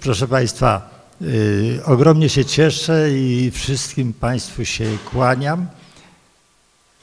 Proszę 0.00 0.28
Państwa, 0.28 0.90
y, 1.22 1.80
ogromnie 1.84 2.28
się 2.28 2.44
cieszę 2.44 3.10
i 3.10 3.50
wszystkim 3.50 4.12
Państwu 4.12 4.64
się 4.64 4.84
kłaniam. 5.10 5.66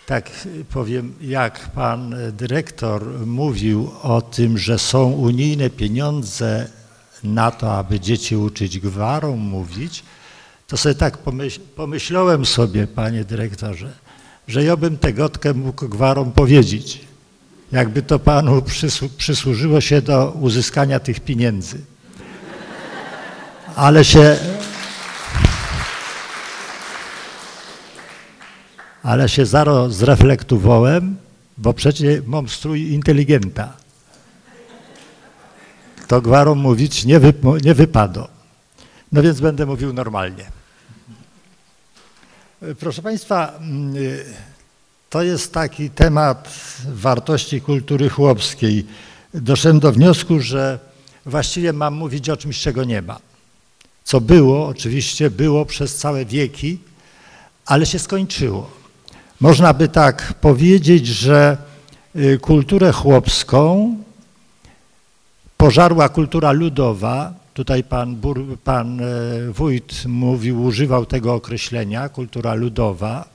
Tak 0.06 0.32
powiem, 0.70 1.14
jak 1.22 1.70
Pan 1.70 2.16
Dyrektor 2.32 3.26
mówił 3.26 3.92
o 4.02 4.22
tym, 4.22 4.58
że 4.58 4.80
są 4.80 5.12
unijne 5.12 5.70
pieniądze 5.70 6.68
na 7.24 7.52
to, 7.52 7.78
aby 7.78 8.00
dzieci 8.00 8.36
uczyć 8.36 8.80
gwarom 8.80 9.40
mówić, 9.40 10.04
to 10.68 10.78
sobie 10.78 10.96
tak 10.96 11.18
pomyśl, 11.18 11.60
pomyślałem 11.76 12.46
sobie, 12.46 12.88
Panie 12.88 13.26
Dyrektorze, 13.26 13.94
że 14.52 14.64
ja 14.64 14.78
bym 14.78 14.98
tę 14.98 15.14
gotkę 15.14 15.54
mógł 15.54 15.90
gwarom 15.90 16.32
powiedzieć, 16.32 17.02
jakby 17.72 18.02
to 18.02 18.20
Panu 18.20 18.62
przysłużyło 19.18 19.82
się 19.82 20.02
do 20.02 20.32
uzyskania 20.32 21.00
tych 21.00 21.20
pieniędzy 21.20 21.92
ale 23.76 24.06
się, 24.06 24.38
ale 29.04 29.30
się 29.30 29.46
zaro 29.46 29.90
zreflektowałem, 29.90 31.18
bo 31.58 31.74
przecież 31.74 32.22
mam 32.28 32.50
strój 32.50 32.92
inteligenta. 32.92 33.74
To 36.08 36.22
gwarom 36.22 36.60
mówić 36.60 37.06
nie, 37.06 37.20
wy, 37.20 37.34
nie 37.64 37.74
wypada. 37.74 38.28
No 39.12 39.22
więc 39.22 39.40
będę 39.40 39.66
mówił 39.66 39.94
normalnie. 39.94 40.61
Proszę 42.80 43.02
Państwa, 43.02 43.60
to 45.10 45.24
jest 45.24 45.54
taki 45.54 45.90
temat 45.90 46.50
wartości 46.88 47.62
kultury 47.62 48.10
chłopskiej. 48.10 48.86
Doszedłem 49.34 49.80
do 49.80 49.92
wniosku, 49.92 50.40
że 50.40 50.80
właściwie 51.26 51.74
mam 51.74 51.94
mówić 51.94 52.30
o 52.30 52.38
czymś, 52.38 52.60
czego 52.60 52.84
nie 52.84 53.02
ma 53.02 53.20
co 54.04 54.22
było, 54.22 54.68
oczywiście 54.68 55.30
było 55.30 55.66
przez 55.66 55.98
całe 55.98 56.26
wieki, 56.26 56.80
ale 57.66 57.86
się 57.86 58.00
skończyło. 58.00 58.72
Można 59.40 59.74
by 59.74 59.88
tak 59.88 60.34
powiedzieć, 60.34 61.08
że 61.08 61.58
y, 62.16 62.40
kulturę 62.42 62.92
chłopską 62.92 63.96
pożarła 65.58 66.10
kultura 66.10 66.52
ludowa. 66.52 67.34
Tutaj 67.54 67.84
pan, 67.84 68.16
bur, 68.16 68.58
pan 68.64 69.00
e, 69.02 69.04
wójt 69.52 70.06
mówił, 70.06 70.64
używał 70.64 71.06
tego 71.06 71.34
określenia, 71.34 72.10
kultura 72.10 72.54
ludowa. 72.54 73.26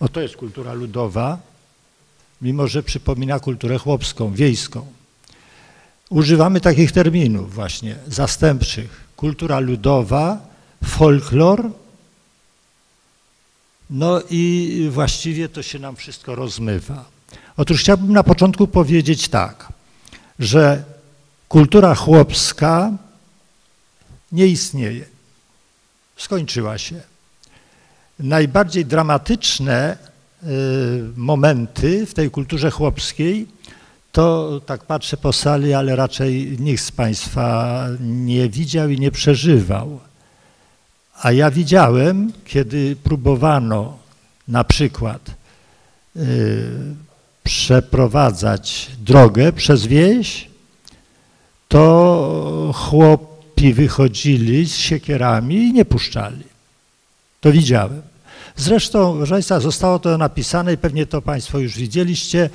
O, 0.00 0.08
to 0.08 0.20
jest 0.20 0.36
kultura 0.36 0.72
ludowa, 0.72 1.38
mimo 2.42 2.68
że 2.68 2.82
przypomina 2.82 3.40
kulturę 3.40 3.78
chłopską, 3.78 4.32
wiejską. 4.32 4.86
Używamy 6.10 6.60
takich 6.60 6.92
terminów 6.92 7.54
właśnie, 7.54 7.96
zastępczych 8.06 9.08
kultura 9.16 9.58
ludowa, 9.60 10.38
folklor, 10.84 11.70
no 13.90 14.22
i 14.30 14.88
właściwie 14.92 15.48
to 15.48 15.62
się 15.62 15.78
nam 15.78 15.96
wszystko 15.96 16.34
rozmywa. 16.34 17.04
Otóż 17.56 17.80
chciałbym 17.80 18.12
na 18.12 18.22
początku 18.22 18.66
powiedzieć 18.66 19.28
tak, 19.28 19.72
że 20.38 20.84
kultura 21.48 21.94
chłopska 21.94 22.92
nie 24.32 24.46
istnieje. 24.46 25.04
Skończyła 26.16 26.78
się. 26.78 27.00
Najbardziej 28.18 28.86
dramatyczne 28.86 29.96
y, 30.42 30.46
momenty 31.16 32.06
w 32.06 32.14
tej 32.14 32.30
kulturze 32.30 32.70
chłopskiej 32.70 33.46
to 34.12 34.60
tak 34.66 34.84
patrzę 34.84 35.16
po 35.16 35.32
sali, 35.32 35.74
ale 35.74 35.96
raczej 35.96 36.56
nikt 36.60 36.82
z 36.82 36.92
Państwa 36.92 37.86
nie 38.00 38.48
widział 38.48 38.88
i 38.88 39.00
nie 39.00 39.10
przeżywał. 39.10 40.00
A 41.22 41.32
ja 41.32 41.50
widziałem, 41.50 42.32
kiedy 42.44 42.96
próbowano 42.96 43.98
na 44.48 44.64
przykład 44.64 45.30
y, 46.16 46.94
przeprowadzać 47.44 48.90
drogę 48.98 49.52
przez 49.52 49.86
wieś, 49.86 50.47
to 51.68 52.72
chłopi 52.74 53.72
wychodzili 53.72 54.68
z 54.68 54.76
siekierami 54.76 55.56
i 55.56 55.72
nie 55.72 55.84
puszczali. 55.84 56.44
To 57.40 57.52
widziałem. 57.52 58.02
Zresztą, 58.56 59.16
proszę 59.16 59.30
Państwa, 59.30 59.60
zostało 59.60 59.98
to 59.98 60.18
napisane 60.18 60.72
i 60.72 60.76
pewnie 60.76 61.06
to 61.06 61.22
Państwo 61.22 61.58
już 61.58 61.76
widzieliście 61.76 62.50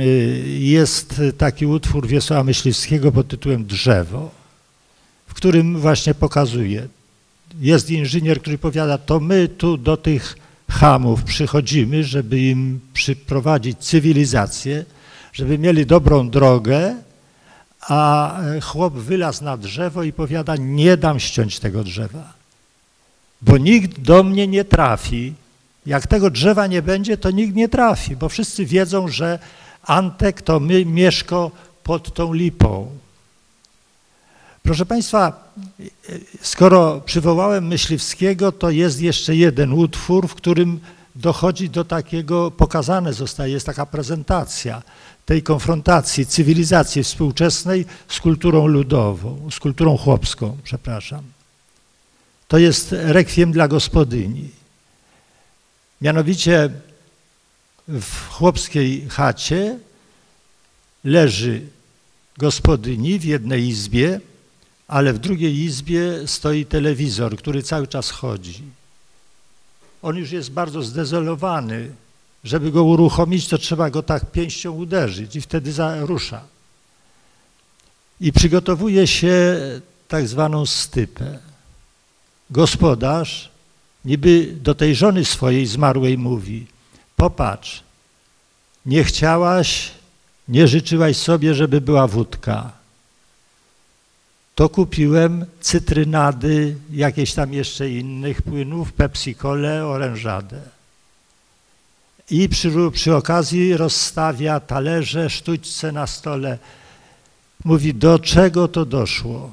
Y, 0.00 0.58
jest 0.58 1.22
taki 1.38 1.66
utwór 1.66 2.06
Wiesława 2.06 2.44
Myśliwskiego 2.44 3.12
pod 3.12 3.28
tytułem 3.28 3.64
Drzewo, 3.64 4.30
w 5.26 5.34
którym 5.34 5.78
właśnie 5.78 6.14
pokazuje, 6.14 6.88
jest 7.60 7.90
inżynier, 7.90 8.40
który 8.40 8.58
powiada, 8.58 8.98
to 8.98 9.20
my 9.20 9.48
tu 9.48 9.76
do 9.76 9.96
tych 9.96 10.36
hamów 10.70 11.22
przychodzimy, 11.22 12.04
żeby 12.04 12.40
im 12.40 12.80
przyprowadzić 12.92 13.78
cywilizację, 13.78 14.84
żeby 15.32 15.58
mieli 15.58 15.86
dobrą 15.86 16.30
drogę, 16.30 16.96
a 17.88 18.36
chłop 18.62 18.94
wylazł 18.94 19.44
na 19.44 19.56
drzewo 19.56 20.02
i 20.02 20.12
powiada, 20.12 20.56
nie 20.56 20.96
dam 20.96 21.20
ściąć 21.20 21.58
tego 21.58 21.84
drzewa, 21.84 22.32
bo 23.42 23.58
nikt 23.58 24.00
do 24.00 24.22
mnie 24.22 24.46
nie 24.46 24.64
trafi. 24.64 25.34
Jak 25.86 26.06
tego 26.06 26.30
drzewa 26.30 26.66
nie 26.66 26.82
będzie, 26.82 27.16
to 27.16 27.30
nikt 27.30 27.54
nie 27.54 27.68
trafi, 27.68 28.16
bo 28.16 28.28
wszyscy 28.28 28.66
wiedzą, 28.66 29.08
że 29.08 29.38
Antek 29.82 30.42
to 30.42 30.60
my, 30.60 30.84
mieszko 30.84 31.50
pod 31.82 32.14
tą 32.14 32.32
lipą. 32.32 32.90
Proszę 34.62 34.86
Państwa, 34.86 35.52
skoro 36.42 37.00
przywołałem 37.00 37.66
Myśliwskiego, 37.66 38.52
to 38.52 38.70
jest 38.70 39.00
jeszcze 39.00 39.36
jeden 39.36 39.72
utwór, 39.72 40.28
w 40.28 40.34
którym 40.34 40.80
dochodzi 41.14 41.70
do 41.70 41.84
takiego, 41.84 42.50
pokazane 42.50 43.12
zostaje, 43.12 43.52
jest 43.52 43.66
taka 43.66 43.86
prezentacja 43.86 44.82
tej 45.26 45.42
konfrontacji 45.42 46.26
cywilizacji 46.26 47.02
współczesnej 47.02 47.86
z 48.08 48.20
kulturą 48.20 48.66
ludową, 48.66 49.50
z 49.50 49.58
kulturą 49.58 49.96
chłopską, 49.96 50.56
przepraszam. 50.64 51.22
To 52.48 52.58
jest 52.58 52.88
rekwiem 52.92 53.52
dla 53.52 53.68
gospodyni. 53.68 54.50
Mianowicie 56.00 56.70
w 57.88 58.28
chłopskiej 58.28 59.08
chacie 59.08 59.78
leży 61.04 61.62
gospodyni 62.38 63.18
w 63.18 63.24
jednej 63.24 63.68
izbie, 63.68 64.20
ale 64.88 65.12
w 65.12 65.18
drugiej 65.18 65.56
izbie 65.56 66.28
stoi 66.28 66.66
telewizor, 66.66 67.36
który 67.36 67.62
cały 67.62 67.86
czas 67.86 68.10
chodzi. 68.10 68.62
On 70.02 70.16
już 70.16 70.30
jest 70.30 70.50
bardzo 70.50 70.82
zdezolowany. 70.82 71.90
Żeby 72.44 72.70
go 72.70 72.84
uruchomić, 72.84 73.48
to 73.48 73.58
trzeba 73.58 73.90
go 73.90 74.02
tak 74.02 74.30
pięścią 74.30 74.72
uderzyć 74.72 75.36
i 75.36 75.40
wtedy 75.40 75.72
rusza. 76.00 76.40
I 78.20 78.32
przygotowuje 78.32 79.06
się 79.06 79.60
tak 80.08 80.28
zwaną 80.28 80.66
stypę. 80.66 81.38
Gospodarz 82.50 83.50
niby 84.04 84.56
do 84.62 84.74
tej 84.74 84.94
żony 84.94 85.24
swojej 85.24 85.66
zmarłej 85.66 86.18
mówi– 86.18 86.66
Popatrz, 87.16 87.82
nie 88.86 89.04
chciałaś, 89.04 89.90
nie 90.48 90.68
życzyłaś 90.68 91.16
sobie, 91.16 91.54
żeby 91.54 91.80
była 91.80 92.06
wódka. 92.06 92.72
To 94.54 94.68
kupiłem 94.68 95.46
cytrynady, 95.60 96.76
jakieś 96.92 97.34
tam 97.34 97.52
jeszcze 97.52 97.90
innych 97.90 98.42
płynów, 98.42 98.92
Pepsi-Colę, 98.92 99.86
orężadę. 99.86 100.60
I 102.30 102.48
przy, 102.48 102.70
przy 102.92 103.14
okazji 103.14 103.76
rozstawia 103.76 104.60
talerze, 104.60 105.30
sztućce 105.30 105.92
na 105.92 106.06
stole. 106.06 106.58
Mówi, 107.64 107.94
do 107.94 108.18
czego 108.18 108.68
to 108.68 108.84
doszło? 108.84 109.52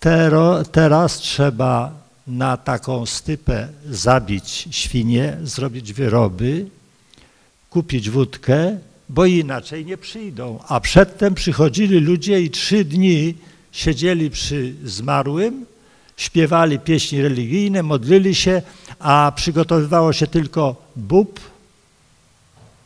Tero, 0.00 0.64
teraz 0.64 1.18
trzeba 1.18 1.92
na 2.26 2.56
taką 2.56 3.06
stypę 3.06 3.68
zabić 3.90 4.68
świnie, 4.70 5.38
zrobić 5.42 5.92
wyroby, 5.92 6.66
kupić 7.70 8.10
wódkę, 8.10 8.78
bo 9.08 9.26
inaczej 9.26 9.86
nie 9.86 9.96
przyjdą. 9.96 10.58
A 10.68 10.80
przedtem 10.80 11.34
przychodzili 11.34 12.00
ludzie 12.00 12.40
i 12.40 12.50
trzy 12.50 12.84
dni 12.84 13.34
siedzieli 13.72 14.30
przy 14.30 14.74
zmarłym, 14.84 15.66
śpiewali 16.18 16.78
pieśni 16.78 17.22
religijne, 17.22 17.82
modlili 17.82 18.34
się, 18.34 18.62
a 18.98 19.32
przygotowywało 19.36 20.12
się 20.12 20.26
tylko 20.26 20.76
bób, 20.96 21.40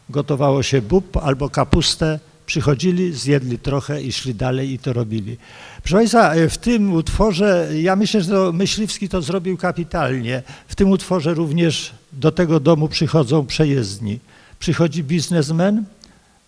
gotowało 0.08 0.62
się 0.62 0.82
bób 0.82 1.16
albo 1.16 1.48
kapustę 1.48 2.18
przychodzili, 2.46 3.12
zjedli 3.12 3.58
trochę 3.58 4.02
i 4.02 4.12
szli 4.12 4.34
dalej 4.34 4.72
i 4.72 4.78
to 4.78 4.92
robili. 4.92 5.36
Proszę 5.82 5.96
Państwa, 5.96 6.32
w 6.48 6.58
tym 6.58 6.92
utworze, 6.92 7.68
ja 7.80 7.96
myślę, 7.96 8.22
że 8.22 8.30
to 8.30 8.52
Myśliwski 8.52 9.08
to 9.08 9.22
zrobił 9.22 9.56
kapitalnie. 9.56 10.42
W 10.68 10.74
tym 10.74 10.90
utworze 10.90 11.34
również 11.34 11.94
do 12.12 12.32
tego 12.32 12.60
domu 12.60 12.88
przychodzą 12.88 13.46
przejezdni. 13.46 14.18
Przychodzi 14.58 15.04
biznesmen 15.04 15.84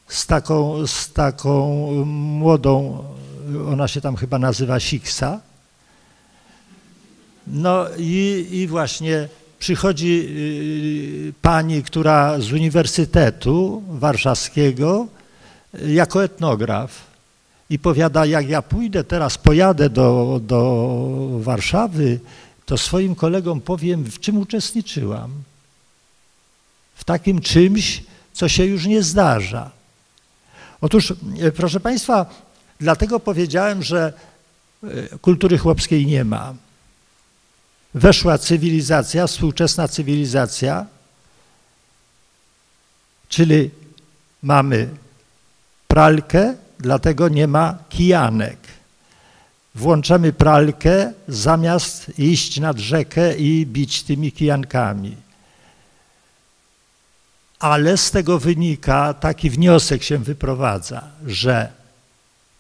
z 0.09 0.27
taką, 0.27 0.87
z 0.87 1.13
taką 1.13 1.71
młodą, 2.05 3.05
ona 3.69 3.89
się 3.89 4.01
tam 4.01 4.17
chyba 4.17 4.39
nazywa 4.39 4.81
Siksa. 4.81 5.41
No 7.47 7.87
i, 7.99 8.47
i 8.51 8.67
właśnie 8.67 9.29
przychodzi 9.59 10.27
y, 11.29 11.33
pani, 11.43 11.83
która 11.83 12.41
z 12.41 12.53
Uniwersytetu 12.53 13.83
Warszawskiego 13.89 15.07
y, 15.75 15.93
jako 15.93 16.25
etnograf 16.25 17.07
i 17.71 17.79
powiada, 17.79 18.27
jak 18.27 18.49
ja 18.49 18.63
pójdę 18.63 19.05
teraz, 19.05 19.39
pojadę 19.39 19.91
do, 19.91 20.41
do 20.43 20.89
Warszawy, 21.41 22.21
to 22.67 22.79
swoim 22.79 23.15
kolegom 23.15 23.61
powiem, 23.61 24.05
w 24.05 24.21
czym 24.21 24.39
uczestniczyłam. 24.39 25.31
W 26.95 27.05
takim 27.05 27.41
czymś, 27.41 28.05
co 28.33 28.49
się 28.49 28.65
już 28.65 28.87
nie 28.87 29.03
zdarza. 29.03 29.71
Otóż, 30.81 31.11
y, 31.11 31.53
proszę 31.53 31.81
Państwa, 31.81 32.27
dlatego 32.81 33.21
powiedziałem, 33.21 33.83
że 33.83 34.13
kultury 35.21 35.59
chłopskiej 35.59 36.07
nie 36.07 36.25
ma 36.25 36.55
weszła 37.95 38.39
cywilizacja, 38.39 39.27
współczesna 39.27 39.89
cywilizacja, 39.89 40.87
czyli 43.29 43.71
mamy 44.43 44.89
pralkę, 45.89 46.55
dlatego 46.79 47.29
nie 47.29 47.47
ma 47.47 47.79
kijanek. 47.89 48.59
Włączamy 49.75 50.33
pralkę 50.33 51.13
zamiast 51.29 52.19
iść 52.19 52.61
nad 52.61 52.79
rzekę 52.79 53.37
i 53.37 53.67
bić 53.67 54.03
tymi 54.03 54.33
kijankami. 54.33 55.17
Ale 57.59 57.97
z 57.97 58.11
tego 58.11 58.39
wynika, 58.39 59.15
taki 59.15 59.51
wniosek 59.51 60.03
się 60.03 60.19
wyprowadza, 60.19 61.03
że 61.27 61.73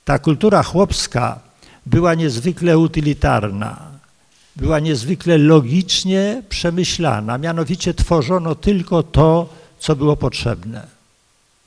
ta 0.04 0.18
kultura 0.18 0.62
chłopska 0.62 1.40
była 1.86 2.14
niezwykle 2.14 2.78
utylitarna, 2.78 3.93
była 4.56 4.80
niezwykle 4.80 5.38
logicznie 5.38 6.42
przemyślana, 6.48 7.38
mianowicie 7.38 7.94
tworzono 7.94 8.54
tylko 8.54 9.02
to, 9.02 9.48
co 9.78 9.96
było 9.96 10.16
potrzebne. 10.16 10.86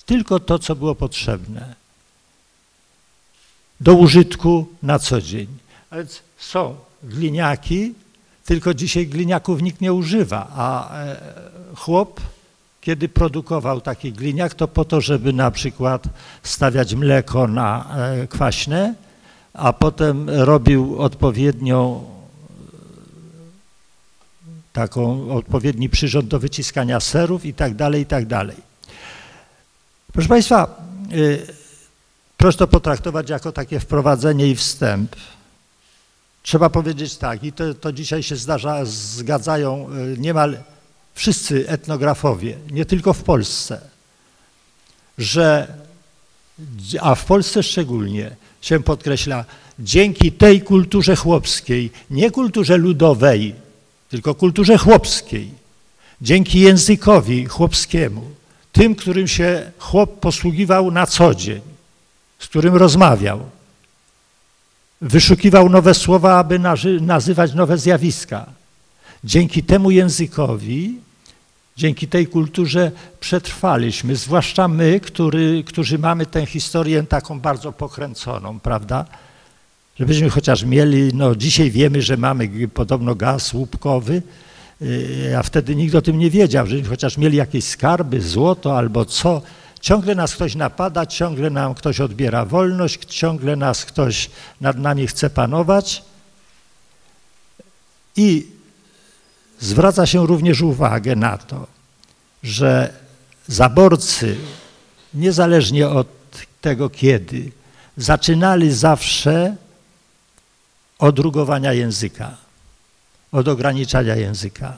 Tylko 0.06 0.40
to, 0.40 0.60
co 0.60 0.76
było 0.76 0.96
potrzebne 0.96 1.76
do 3.80 3.94
użytku 3.94 4.68
na 4.84 5.00
co 5.00 5.22
dzień. 5.22 5.48
A 5.90 5.96
więc 5.96 6.22
są 6.38 6.76
gliniaki, 7.04 7.94
tylko 8.46 8.74
dzisiaj 8.74 9.08
gliniaków 9.08 9.62
nikt 9.62 9.82
nie 9.82 9.94
używa, 9.94 10.48
a 10.56 10.98
e, 11.00 11.18
chłop, 11.76 12.22
kiedy 12.82 13.10
produkował 13.10 13.82
taki 13.82 14.14
gliniak, 14.14 14.54
to 14.54 14.68
po 14.68 14.86
to, 14.86 15.02
żeby 15.02 15.34
na 15.34 15.52
przykład 15.52 16.04
stawiać 16.44 16.96
mleko 16.96 17.48
na 17.48 17.96
e, 17.98 18.28
kwaśne, 18.28 18.94
a 19.54 19.74
potem 19.74 20.30
robił 20.30 21.02
odpowiednią 21.02 22.04
taką 24.78 25.32
odpowiedni 25.32 25.90
przyrząd 25.90 26.28
do 26.28 26.40
wyciskania 26.40 27.00
serów 27.00 27.46
i 27.46 27.54
tak 27.54 27.76
dalej, 27.76 28.02
i 28.02 28.06
tak 28.06 28.26
dalej. 28.26 28.58
Proszę 30.14 30.30
Państwa, 30.30 30.82
y, 31.14 31.48
proszę 32.38 32.58
to 32.58 32.68
potraktować 32.68 33.30
jako 33.30 33.52
takie 33.52 33.80
wprowadzenie 33.80 34.48
i 34.48 34.56
wstęp. 34.56 35.16
Trzeba 36.44 36.70
powiedzieć 36.70 37.18
tak, 37.18 37.44
i 37.44 37.54
to, 37.54 37.74
to 37.74 37.92
dzisiaj 37.92 38.24
się 38.24 38.36
zdarza, 38.36 38.86
zgadzają 38.86 39.90
y, 40.14 40.18
niemal 40.18 40.58
wszyscy 41.14 41.70
etnografowie, 41.70 42.58
nie 42.72 42.86
tylko 42.86 43.14
w 43.14 43.24
Polsce, 43.24 43.82
że, 45.18 45.74
a 47.02 47.16
w 47.16 47.26
Polsce 47.26 47.64
szczególnie 47.64 48.36
się 48.62 48.80
podkreśla, 48.80 49.46
dzięki 49.80 50.32
tej 50.32 50.62
kulturze 50.62 51.16
chłopskiej, 51.16 51.92
nie 52.10 52.32
kulturze 52.32 52.78
ludowej, 52.78 53.67
tylko 54.10 54.36
kulturze 54.36 54.78
chłopskiej, 54.78 55.52
dzięki 56.22 56.60
językowi 56.60 57.46
chłopskiemu, 57.46 58.24
tym, 58.72 58.96
którym 58.96 59.28
się 59.28 59.72
chłop 59.80 60.20
posługiwał 60.20 60.92
na 60.92 61.06
co 61.06 61.36
dzień, 61.36 61.62
z 62.40 62.48
którym 62.48 62.76
rozmawiał, 62.76 63.40
wyszukiwał 65.02 65.70
nowe 65.70 65.94
słowa, 65.94 66.38
aby 66.38 66.60
nazywać 67.02 67.54
nowe 67.54 67.78
zjawiska. 67.78 68.46
Dzięki 69.24 69.64
temu 69.64 69.92
językowi, 69.92 70.96
dzięki 71.78 72.08
tej 72.08 72.28
kulturze 72.28 72.92
przetrwaliśmy, 73.20 74.16
zwłaszcza 74.16 74.68
my, 74.68 75.00
który, 75.00 75.64
którzy 75.64 76.00
mamy 76.00 76.26
tę 76.26 76.46
historię 76.46 77.04
taką 77.04 77.40
bardzo 77.40 77.72
pokręconą, 77.72 78.60
prawda? 78.60 79.06
Żebyśmy 80.00 80.30
chociaż 80.30 80.64
mieli, 80.64 81.12
no 81.14 81.36
dzisiaj 81.36 81.72
wiemy, 81.72 82.02
że 82.02 82.18
mamy 82.18 82.68
podobno 82.68 83.16
gaz 83.16 83.54
łupkowy, 83.54 84.22
y, 84.82 85.34
a 85.38 85.44
wtedy 85.44 85.76
nikt 85.76 85.96
o 85.96 86.02
tym 86.02 86.18
nie 86.20 86.30
wiedział, 86.30 86.68
żebyśmy 86.68 86.90
chociaż 86.90 87.18
mieli 87.18 87.38
jakieś 87.38 87.66
skarby, 87.66 88.22
złoto 88.22 88.78
albo 88.78 89.06
co. 89.06 89.42
Ciągle 89.82 90.16
nas 90.16 90.36
ktoś 90.36 90.56
napada, 90.56 91.06
ciągle 91.06 91.50
nam 91.50 91.74
ktoś 91.74 92.02
odbiera 92.02 92.46
wolność, 92.46 93.06
ciągle 93.06 93.56
nas 93.56 93.86
ktoś 93.86 94.30
nad 94.62 94.78
nami 94.78 95.08
chce 95.08 95.30
panować. 95.30 96.04
I 98.16 98.48
zwraca 99.60 100.06
się 100.06 100.28
również 100.28 100.62
uwagę 100.62 101.16
na 101.16 101.38
to, 101.38 101.68
że 102.44 102.94
zaborcy, 103.48 104.38
niezależnie 105.14 105.90
od 105.90 106.08
tego 106.62 106.90
kiedy, 106.90 107.52
zaczynali 107.98 108.72
zawsze 108.72 109.56
od 111.00 111.20
rugowania 111.20 111.74
języka, 111.74 112.38
od 113.32 113.48
ograniczania 113.48 114.16
języka. 114.16 114.78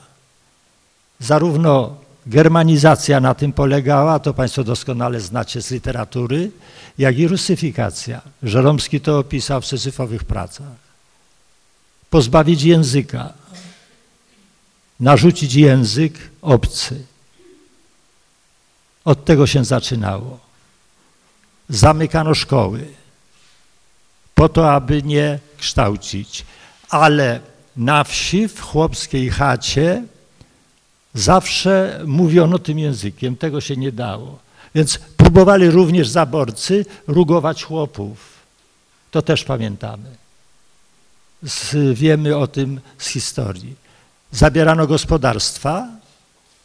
Zarówno 1.20 1.96
germanizacja 2.26 3.20
na 3.20 3.34
tym 3.34 3.52
polegała, 3.52 4.18
to 4.18 4.34
Państwo 4.34 4.64
doskonale 4.64 5.20
znacie 5.20 5.62
z 5.62 5.70
literatury, 5.70 6.50
jak 6.98 7.18
i 7.18 7.28
rusyfikacja. 7.28 8.20
Żeromski 8.42 9.00
to 9.00 9.18
opisał 9.18 9.60
w 9.60 9.66
syzyfowych 9.66 10.24
pracach. 10.24 10.90
Pozbawić 12.10 12.62
języka, 12.62 13.32
narzucić 15.00 15.54
język 15.54 16.14
obcy. 16.42 17.04
Od 19.04 19.24
tego 19.24 19.46
się 19.46 19.64
zaczynało. 19.64 20.38
Zamykano 21.68 22.34
szkoły 22.34 22.99
po 24.40 24.48
to, 24.48 24.72
aby 24.72 25.02
nie 25.02 25.38
kształcić. 25.58 26.44
Ale 26.90 27.40
na 27.76 28.04
wsi, 28.04 28.48
w 28.48 28.60
chłopskiej 28.60 29.30
chacie 29.30 30.02
zawsze 31.14 32.00
mówiono 32.06 32.58
tym 32.58 32.78
językiem, 32.78 33.36
tego 33.36 33.60
się 33.60 33.76
nie 33.76 33.92
dało. 33.92 34.38
Więc 34.74 34.98
próbowali 35.16 35.70
również 35.70 36.08
zaborcy 36.08 36.86
rugować 37.06 37.64
chłopów. 37.64 38.18
To 39.10 39.22
też 39.22 39.44
pamiętamy. 39.44 40.16
Z, 41.42 41.76
wiemy 41.98 42.36
o 42.36 42.46
tym 42.46 42.80
z 42.98 43.08
historii. 43.08 43.74
Zabierano 44.32 44.86
gospodarstwa, 44.86 45.88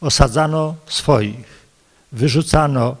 osadzano 0.00 0.74
swoich, 0.86 1.66
wyrzucano 2.12 2.96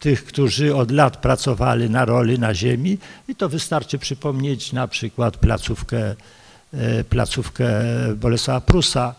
tych, 0.00 0.24
którzy 0.24 0.76
od 0.76 0.90
lat 0.90 1.16
pracowali 1.16 1.90
na 1.90 2.04
roli 2.04 2.38
na 2.38 2.54
ziemi 2.54 2.98
i 3.28 3.34
to 3.34 3.48
wystarczy 3.48 3.98
przypomnieć 3.98 4.72
na 4.72 4.88
przykład 4.88 5.36
placówkę, 5.36 6.14
e, 6.74 7.04
placówkę 7.04 7.68
Bolesława 8.16 8.60
Prusa. 8.60 9.14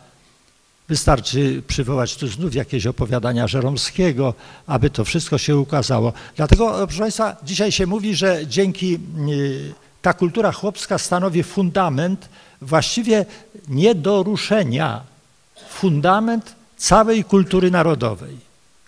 Wystarczy 0.87 1.61
przywołać 1.67 2.15
tu 2.15 2.27
znów 2.27 2.55
jakieś 2.55 2.87
opowiadania 2.87 3.47
Żeromskiego, 3.47 4.33
aby 4.67 4.89
to 4.89 5.05
wszystko 5.05 5.37
się 5.37 5.57
ukazało. 5.57 6.13
Dlatego, 6.35 6.87
proszę 6.87 6.99
Państwa, 6.99 7.35
dzisiaj 7.43 7.71
się 7.71 7.85
mówi, 7.85 8.15
że 8.15 8.47
dzięki 8.47 8.95
e, 8.95 8.99
ta 10.01 10.13
kultura 10.13 10.51
chłopska 10.51 10.97
stanowi 10.97 11.43
fundament 11.43 12.29
właściwie 12.61 13.25
nie 13.67 13.95
do 13.95 14.23
ruszenia, 14.23 15.01
fundament 15.69 16.55
całej 16.77 17.23
kultury 17.23 17.71
narodowej, 17.71 18.37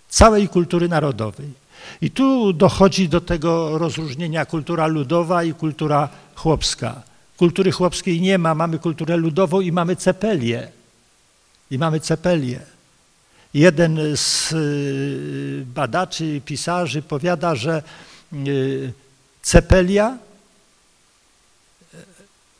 całej 0.08 0.48
kultury 0.48 0.88
narodowej. 0.88 1.61
I 2.00 2.10
tu 2.10 2.52
dochodzi 2.52 3.08
do 3.08 3.20
tego 3.20 3.78
rozróżnienia 3.78 4.46
kultura 4.46 4.86
ludowa 4.86 5.44
i 5.44 5.54
kultura 5.54 6.08
chłopska. 6.34 7.02
Kultury 7.36 7.72
chłopskiej 7.72 8.20
nie 8.20 8.38
ma, 8.38 8.54
mamy 8.54 8.78
kulturę 8.78 9.16
ludową 9.16 9.60
i 9.60 9.72
mamy 9.72 9.96
cepelię. 9.96 10.68
I 11.70 11.78
mamy 11.78 12.00
cepelię. 12.00 12.60
Jeden 13.54 13.98
z 14.16 14.52
y, 14.52 15.64
badaczy 15.66 16.40
pisarzy 16.44 17.02
powiada, 17.02 17.54
że 17.54 17.82
cepelia. 19.42 20.18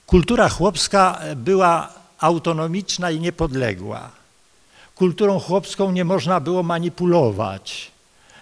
Kultura 0.07 0.49
chłopska 0.49 1.21
była 1.37 1.93
autonomiczna 2.19 3.11
i 3.11 3.21
niepodległa. 3.21 4.11
Kulturą 4.95 5.38
chłopską 5.41 5.93
nie 5.93 6.05
można 6.05 6.41
było 6.41 6.62
manipulować. 6.62 7.91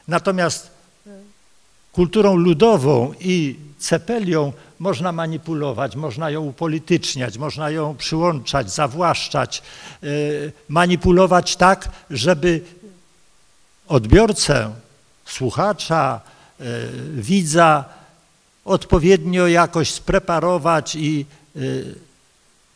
Natomiast 0.08 0.69
kulturą 1.92 2.36
ludową 2.36 3.12
i 3.20 3.56
cepelią 3.78 4.52
można 4.78 5.12
manipulować, 5.12 5.96
można 5.96 6.30
ją 6.30 6.42
upolityczniać, 6.42 7.38
można 7.38 7.70
ją 7.70 7.96
przyłączać, 7.96 8.72
zawłaszczać, 8.72 9.62
manipulować 10.68 11.56
tak, 11.56 11.88
żeby 12.10 12.60
odbiorcę, 13.88 14.70
słuchacza, 15.24 16.20
widza 17.14 17.84
odpowiednio 18.64 19.48
jakoś 19.48 19.90
spreparować 19.90 20.96
i 20.96 21.26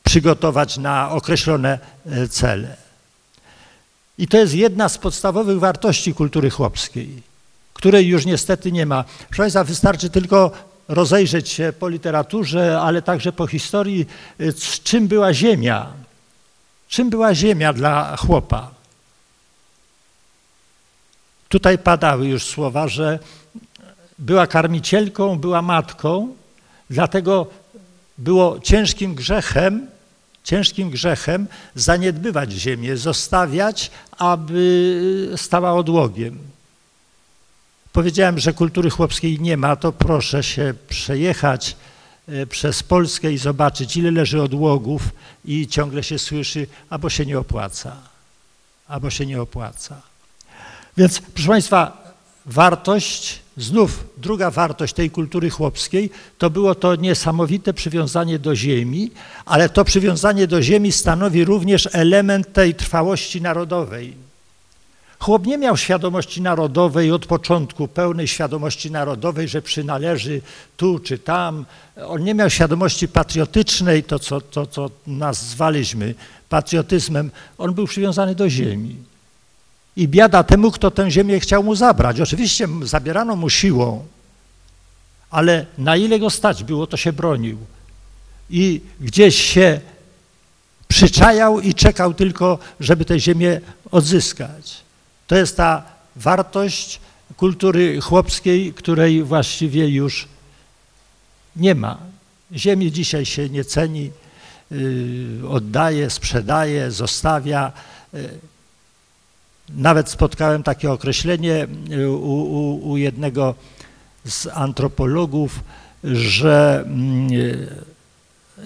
przygotować 0.02 0.78
na 0.78 1.10
określone 1.10 1.78
cele. 2.30 2.76
I 4.18 4.28
to 4.28 4.36
jest 4.36 4.54
jedna 4.54 4.88
z 4.88 4.98
podstawowych 4.98 5.58
wartości 5.58 6.14
kultury 6.14 6.50
chłopskiej, 6.50 7.22
której 7.74 8.06
już 8.06 8.26
niestety 8.26 8.72
nie 8.72 8.86
ma. 8.86 9.04
Proszę 9.28 9.42
Państwa, 9.42 9.64
wystarczy 9.64 10.10
tylko 10.10 10.50
rozejrzeć 10.88 11.48
się 11.48 11.72
po 11.78 11.88
literaturze, 11.88 12.80
ale 12.80 13.02
także 13.02 13.32
po 13.32 13.46
historii, 13.46 14.06
czym 14.84 15.08
była 15.08 15.34
ziemia. 15.34 15.92
Czym 16.88 17.10
była 17.10 17.34
ziemia 17.34 17.72
dla 17.72 18.16
chłopa? 18.16 18.70
Tutaj 21.48 21.78
padały 21.78 22.26
już 22.26 22.44
słowa, 22.44 22.88
że 22.88 23.18
była 24.18 24.46
karmicielką, 24.46 25.38
była 25.38 25.62
matką, 25.62 26.34
dlatego 26.90 27.46
było 28.18 28.60
ciężkim 28.60 29.14
grzechem, 29.14 29.86
ciężkim 30.44 30.90
grzechem 30.90 31.46
zaniedbywać 31.74 32.52
ziemię, 32.52 32.96
zostawiać, 32.96 33.90
aby 34.18 35.32
stała 35.36 35.72
odłogiem. 35.74 36.53
Powiedziałem, 37.94 38.38
że 38.38 38.52
kultury 38.52 38.90
chłopskiej 38.90 39.40
nie 39.40 39.56
ma, 39.56 39.76
to 39.76 39.92
proszę 39.92 40.42
się 40.42 40.74
przejechać 40.88 41.76
przez 42.48 42.82
Polskę 42.82 43.32
i 43.32 43.38
zobaczyć, 43.38 43.96
ile 43.96 44.10
leży 44.10 44.42
odłogów 44.42 45.02
i 45.44 45.66
ciągle 45.66 46.02
się 46.02 46.18
słyszy, 46.18 46.66
albo 46.90 47.10
się 47.10 47.26
nie 47.26 47.38
opłaca, 47.38 47.96
albo 48.88 49.10
się 49.10 49.26
nie 49.26 49.42
opłaca. 49.42 50.02
Więc, 50.96 51.20
proszę 51.34 51.48
Państwa, 51.48 52.12
wartość, 52.46 53.40
znów 53.56 54.04
druga 54.16 54.50
wartość 54.50 54.94
tej 54.94 55.10
kultury 55.10 55.50
chłopskiej, 55.50 56.10
to 56.38 56.50
było 56.50 56.74
to 56.74 56.96
niesamowite 56.96 57.74
przywiązanie 57.74 58.38
do 58.38 58.56
ziemi, 58.56 59.10
ale 59.44 59.68
to 59.68 59.84
przywiązanie 59.84 60.46
do 60.46 60.62
ziemi 60.62 60.92
stanowi 60.92 61.44
również 61.44 61.88
element 61.92 62.52
tej 62.52 62.74
trwałości 62.74 63.42
narodowej. 63.42 64.24
Chłop 65.24 65.46
nie 65.46 65.58
miał 65.58 65.76
świadomości 65.76 66.42
narodowej 66.42 67.12
od 67.12 67.26
początku, 67.26 67.88
pełnej 67.88 68.28
świadomości 68.28 68.90
narodowej, 68.90 69.48
że 69.48 69.62
przynależy 69.62 70.40
tu 70.76 70.98
czy 70.98 71.18
tam. 71.18 71.66
On 72.06 72.24
nie 72.24 72.34
miał 72.34 72.50
świadomości 72.50 73.08
patriotycznej, 73.08 74.02
to 74.02 74.18
co, 74.18 74.40
to, 74.40 74.66
co 74.66 74.90
nazwaliśmy 75.06 76.14
patriotyzmem. 76.48 77.30
On 77.58 77.74
był 77.74 77.86
przywiązany 77.86 78.34
do 78.34 78.50
ziemi. 78.50 78.96
I 79.96 80.08
biada 80.08 80.42
temu, 80.42 80.70
kto 80.70 80.90
tę 80.90 81.10
ziemię 81.10 81.40
chciał 81.40 81.62
mu 81.62 81.74
zabrać. 81.74 82.20
Oczywiście 82.20 82.68
zabierano 82.82 83.36
mu 83.36 83.50
siłą, 83.50 84.04
ale 85.30 85.66
na 85.78 85.96
ile 85.96 86.18
go 86.18 86.30
stać 86.30 86.64
było, 86.64 86.86
to 86.86 86.96
się 86.96 87.12
bronił. 87.12 87.58
I 88.50 88.80
gdzieś 89.00 89.36
się 89.36 89.80
przyczajał 90.88 91.60
i 91.60 91.74
czekał 91.74 92.14
tylko, 92.14 92.58
żeby 92.80 93.04
tę 93.04 93.20
ziemię 93.20 93.60
odzyskać. 93.90 94.83
To 95.26 95.36
jest 95.36 95.56
ta 95.56 95.82
wartość 96.16 97.00
kultury 97.36 98.00
chłopskiej, 98.00 98.72
której 98.72 99.22
właściwie 99.22 99.88
już 99.88 100.28
nie 101.56 101.74
ma. 101.74 101.98
Ziemi 102.52 102.92
dzisiaj 102.92 103.26
się 103.26 103.48
nie 103.48 103.64
ceni, 103.64 104.10
yy, 104.70 105.48
oddaje, 105.48 106.10
sprzedaje, 106.10 106.90
zostawia. 106.90 107.72
Yy, 108.12 108.28
nawet 109.68 110.08
spotkałem 110.10 110.62
takie 110.62 110.92
określenie 110.92 111.66
y, 111.90 112.10
u, 112.10 112.42
u, 112.42 112.90
u 112.90 112.96
jednego 112.96 113.54
z 114.24 114.46
antropologów, 114.46 115.60
że 116.04 116.84
mm, 116.86 117.28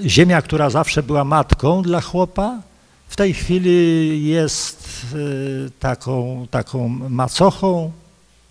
ziemia, 0.07 0.43
która 0.43 0.71
zawsze 0.71 1.03
była 1.03 1.25
matką 1.25 1.83
dla 1.83 2.01
chłopa, 2.01 2.61
w 3.09 3.17
tej 3.17 3.35
chwili 3.35 4.29
jest 4.29 5.07
y, 5.15 5.71
taką, 5.81 6.47
taką 6.51 6.89
macochą, 6.89 7.93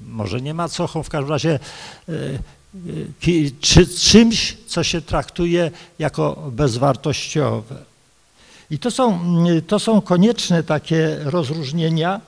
może 0.01 0.41
nie 0.41 0.53
macochą, 0.53 1.03
w 1.03 1.09
każdym 1.09 1.29
razie 1.29 1.59
czy, 3.61 3.87
czymś, 3.87 4.57
co 4.67 4.83
się 4.83 5.01
traktuje 5.01 5.71
jako 5.99 6.49
bezwartościowe. 6.51 7.75
I 8.71 8.79
to 8.79 8.91
są, 8.91 9.19
to 9.67 9.79
są 9.79 10.01
konieczne 10.01 10.63
takie 10.63 11.19
rozróżnienia, 11.23 12.21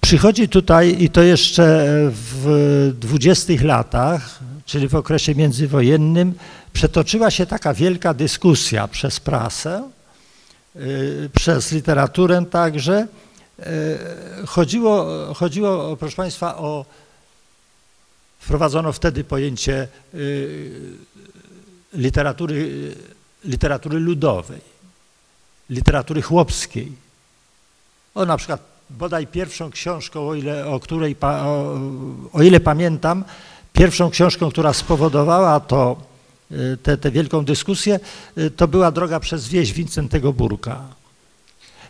Przychodzi 0.00 0.48
tutaj, 0.48 0.96
i 0.98 1.10
to 1.10 1.22
jeszcze 1.22 1.86
w 2.10 2.92
dwudziestych 3.00 3.62
latach, 3.62 4.38
czyli 4.66 4.88
w 4.88 4.94
okresie 4.94 5.34
międzywojennym, 5.34 6.34
przetoczyła 6.72 7.30
się 7.30 7.46
taka 7.46 7.74
wielka 7.74 8.14
dyskusja 8.14 8.88
przez 8.88 9.20
prasę, 9.20 9.90
y, 10.76 11.30
przez 11.34 11.72
literaturę 11.72 12.44
także. 12.50 13.06
Y, 13.60 14.46
chodziło, 14.46 15.06
chodziło, 15.34 15.96
proszę 15.96 16.16
Państwa, 16.16 16.56
o 16.56 16.84
wprowadzono 18.38 18.92
wtedy 18.92 19.24
pojęcie 19.24 19.88
y, 20.14 20.96
literatury, 21.94 22.94
literatury 23.44 23.98
ludowej, 23.98 24.60
literatury 25.70 26.22
chłopskiej. 26.22 26.92
O 28.14 28.26
na 28.26 28.36
przykład 28.36 28.60
bodaj 28.90 29.26
pierwszą 29.26 29.70
książką, 29.70 30.28
o 30.28 30.34
ile, 30.34 30.66
o 30.66 30.80
której, 30.80 31.16
o, 31.20 31.78
o 32.32 32.42
ile 32.42 32.60
pamiętam, 32.60 33.24
pierwszą 33.76 34.10
książką, 34.10 34.50
która 34.50 34.72
spowodowała 34.72 35.60
to, 35.60 35.96
y, 36.86 36.96
tę 36.96 37.10
wielką 37.10 37.44
dyskusję, 37.44 38.00
y, 38.38 38.50
to 38.50 38.68
była 38.68 38.90
Droga 38.90 39.20
przez 39.20 39.48
wieś 39.48 39.72
Wincentego 39.72 40.32
Burka. 40.32 40.82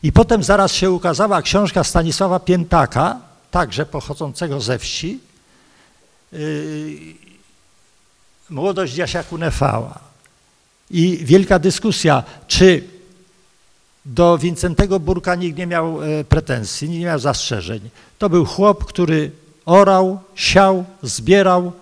I 0.03 0.13
potem 0.13 0.43
zaraz 0.43 0.73
się 0.73 0.91
ukazała 0.91 1.43
książka 1.43 1.85
Stanisława 1.85 2.41
Piętaka, 2.41 3.21
także 3.51 3.87
pochodzącego 3.87 4.61
ze 4.61 4.79
wsi, 4.79 5.19
yy, 6.33 6.39
Młodość 8.51 8.97
Jasia 8.97 9.23
Kunefała. 9.23 9.99
I 10.91 11.19
wielka 11.23 11.59
dyskusja, 11.59 12.23
czy 12.49 12.85
do 14.05 14.39
Wincentego 14.39 15.01
Burka 15.01 15.35
nikt 15.35 15.59
nie 15.59 15.67
miał 15.67 16.03
e, 16.03 16.25
pretensji, 16.25 16.89
nie 16.89 17.01
miał 17.01 17.19
zastrzeżeń. 17.19 17.81
To 18.19 18.31
był 18.31 18.45
chłop, 18.45 18.85
który 18.85 19.31
orał, 19.67 20.21
siał, 20.35 20.85
zbierał, 21.03 21.73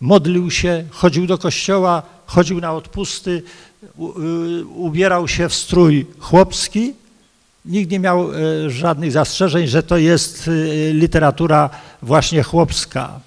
modlił 0.00 0.50
się, 0.50 0.84
chodził 0.90 1.26
do 1.26 1.38
kościoła, 1.38 2.02
chodził 2.26 2.60
na 2.60 2.72
odpusty, 2.72 3.42
y, 3.82 4.66
ubierał 4.66 5.28
się 5.28 5.48
w 5.48 5.54
strój 5.54 6.06
chłopski. 6.18 6.92
Nikt 7.64 7.90
nie 7.90 7.98
miał 7.98 8.32
e, 8.32 8.70
żadnych 8.70 9.12
zastrzeżeń, 9.12 9.66
że 9.66 9.82
to 9.82 9.96
jest 9.96 10.48
y, 10.48 10.90
literatura 10.94 11.70
właśnie 12.02 12.42
chłopska. 12.42 13.20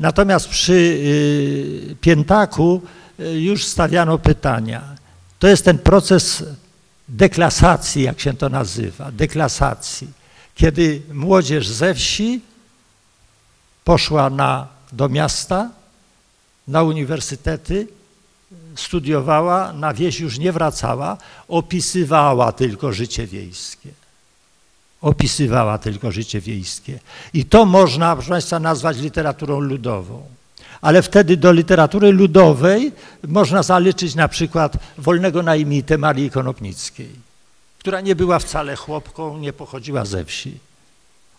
Natomiast 0.00 0.48
przy 0.48 0.72
y, 0.72 1.96
Piętaku 2.00 2.82
już 3.34 3.64
stawiano 3.64 4.18
pytania. 4.18 4.82
To 5.38 5.48
jest 5.48 5.64
ten 5.64 5.78
proces 5.78 6.44
deklasacji, 7.08 8.02
jak 8.02 8.20
się 8.20 8.34
to 8.34 8.48
nazywa, 8.48 9.12
deklasacji, 9.12 10.08
kiedy 10.54 11.02
młodzież 11.12 11.68
ze 11.68 11.94
wsi 11.94 12.40
poszła 13.84 14.30
na, 14.30 14.66
do 14.92 15.08
miasta, 15.08 15.70
na 16.68 16.82
uniwersytety, 16.82 17.88
studiowała, 18.76 19.72
na 19.72 19.94
wieś 19.94 20.20
już 20.20 20.38
nie 20.38 20.52
wracała, 20.52 21.16
opisywała 21.48 22.52
tylko 22.52 22.92
życie 22.92 23.26
wiejskie. 23.26 23.88
Opisywała 25.00 25.78
tylko 25.78 26.12
życie 26.12 26.40
wiejskie. 26.40 26.98
I 27.34 27.44
to 27.44 27.64
można, 27.64 28.16
proszę 28.16 28.30
Państwa, 28.30 28.58
nazwać 28.58 28.98
literaturą 28.98 29.60
ludową 29.60 30.34
ale 30.84 31.02
wtedy 31.02 31.36
do 31.36 31.52
literatury 31.52 32.12
ludowej 32.12 32.92
można 33.28 33.62
zaliczyć 33.62 34.14
na 34.14 34.28
przykład 34.28 34.76
Wolnego 34.98 35.42
Najmitę 35.42 35.98
Marii 35.98 36.30
Konopnickiej, 36.30 37.10
która 37.78 38.00
nie 38.00 38.16
była 38.16 38.38
wcale 38.38 38.76
chłopką, 38.76 39.38
nie 39.38 39.52
pochodziła 39.52 40.04
ze 40.04 40.24
wsi. 40.24 40.58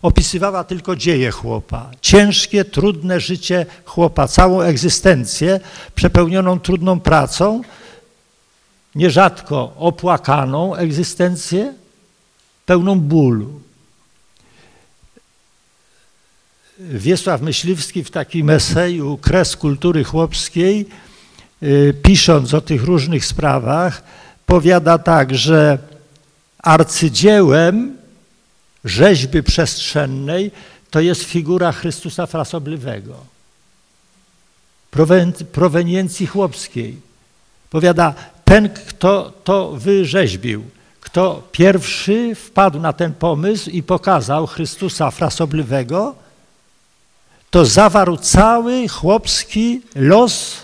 Opisywała 0.02 0.64
tylko 0.64 0.96
dzieje 0.96 1.30
chłopa, 1.30 1.90
ciężkie, 2.00 2.64
trudne 2.64 3.20
życie 3.20 3.66
chłopa, 3.84 4.28
całą 4.28 4.60
egzystencję 4.60 5.60
przepełnioną 5.94 6.60
trudną 6.60 7.00
pracą, 7.00 7.62
nierzadko 8.94 9.72
opłakaną 9.76 10.74
egzystencję, 10.74 11.74
pełną 12.66 13.00
bólu. 13.00 13.60
Wiesław 16.78 17.40
Myśliwski 17.40 18.04
w 18.04 18.10
takim 18.10 18.50
eseju 18.50 19.18
Kres 19.18 19.56
kultury 19.56 20.04
chłopskiej, 20.04 20.86
y, 21.62 21.94
pisząc 22.02 22.54
o 22.54 22.60
tych 22.60 22.84
różnych 22.84 23.24
sprawach, 23.24 24.02
powiada 24.46 24.98
tak, 24.98 25.34
że 25.34 25.78
arcydziełem 26.58 27.96
rzeźby 28.86 29.42
przestrzennej 29.42 30.50
to 30.90 31.00
jest 31.00 31.22
figura 31.22 31.72
Chrystusa 31.72 32.26
frasobliwego, 32.26 33.14
proweniencji 35.52 36.26
chłopskiej. 36.26 37.00
Powiada, 37.70 38.14
ten, 38.44 38.68
kto 38.68 39.32
to 39.44 39.72
wyrzeźbił, 39.72 40.64
kto 41.00 41.42
pierwszy 41.52 42.34
wpadł 42.34 42.80
na 42.80 42.92
ten 42.92 43.14
pomysł 43.14 43.70
i 43.70 43.82
pokazał 43.82 44.46
Chrystusa 44.46 45.10
frasobliwego, 45.10 46.14
to 47.50 47.64
zawarł 47.64 48.16
cały 48.16 48.88
chłopski 48.88 49.82
los 49.94 50.56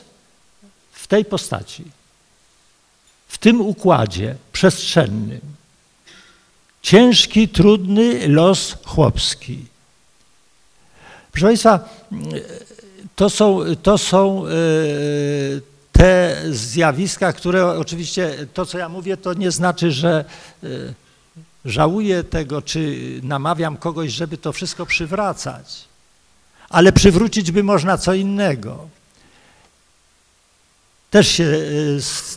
w 0.93 1.07
tej 1.07 1.25
postaci, 1.25 1.85
w 3.29 3.39
tym 3.39 3.61
układzie 3.61 4.37
przestrzennym. 4.53 5.62
Ciężki, 6.83 7.49
trudny 7.49 8.29
los 8.29 8.77
chłopski. 8.85 9.65
Proszę 11.33 11.47
Państwa, 11.47 11.89
to 13.17 13.31
są, 13.31 13.61
to 13.83 13.99
są 13.99 14.47
e, 14.47 14.51
te 15.93 16.43
zjawiska, 16.51 17.33
które 17.33 17.79
oczywiście 17.79 18.47
to, 18.55 18.67
co 18.67 18.79
ja 18.79 18.89
mówię, 18.89 19.17
to 19.17 19.35
nie 19.35 19.51
znaczy, 19.51 19.93
że 19.93 20.25
e, 20.65 20.69
żałuję 21.65 22.25
tego, 22.25 22.63
czy 22.63 22.99
namawiam 23.23 23.77
kogoś, 23.77 24.13
żeby 24.13 24.39
to 24.39 24.53
wszystko 24.53 24.87
przywracać 24.87 25.93
ale 26.73 26.93
przywrócić 26.93 27.53
by 27.53 27.63
można 27.63 27.99
co 27.99 28.15
innego. 28.15 28.89
Też 31.11 31.29
się 31.29 31.45
e, 31.45 31.59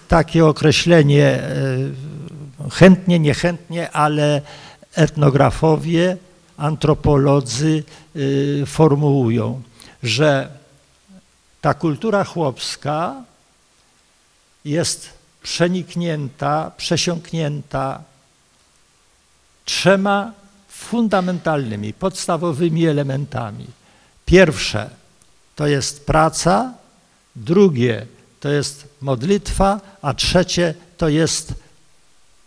takie 0.08 0.46
określenie 0.46 1.44
chętnie, 2.70 3.20
niechętnie, 3.20 3.92
ale 3.92 4.42
etnografowie, 4.96 6.18
antropolodzy 6.58 7.84
e, 8.16 8.66
formułują, 8.66 9.62
że 10.04 10.50
ta 11.62 11.74
kultura 11.74 12.24
chłopska 12.24 13.24
jest 14.66 15.10
przeniknięta, 15.44 16.72
przesiąknięta 16.78 18.02
trzema 19.66 20.32
fundamentalnymi, 20.68 21.94
podstawowymi 21.94 22.86
elementami. 22.88 23.68
Pierwsze 24.26 24.90
to 25.56 25.68
jest 25.68 26.06
praca, 26.06 26.74
drugie 27.36 28.06
to 28.40 28.50
jest 28.50 28.88
modlitwa, 29.02 29.82
a 30.02 30.14
trzecie 30.14 30.74
to 30.98 31.10
jest 31.10 31.54